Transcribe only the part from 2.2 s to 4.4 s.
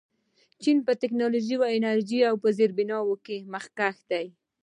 او زیربناوو کې مخکښ دی.